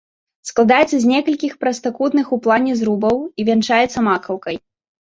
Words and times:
Складаецца 0.49 0.95
з 1.03 1.11
некалькіх 1.13 1.53
прастакутных 1.65 2.35
у 2.39 2.43
плане 2.49 2.71
зрубаў, 2.81 3.25
і 3.41 3.51
вянчаецца 3.53 3.99
макаўкай. 4.11 4.55